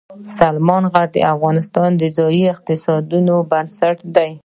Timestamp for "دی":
4.15-4.31